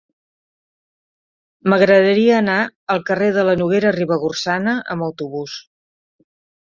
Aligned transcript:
M'agradaria 1.73 2.33
anar 2.43 2.57
al 2.95 3.03
carrer 3.11 3.29
de 3.37 3.45
la 3.51 3.55
Noguera 3.63 3.95
Ribagorçana 3.99 4.75
amb 4.97 5.07
autobús. 5.11 5.59